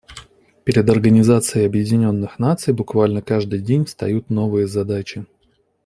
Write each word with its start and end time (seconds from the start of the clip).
Перед 0.63 0.89
Организацией 0.89 1.67
Объединенных 1.67 2.39
Наций 2.39 2.73
буквально 2.73 3.21
каждый 3.21 3.59
день 3.59 3.85
встают 3.85 4.31
новые 4.31 4.65
задачи. 4.65 5.27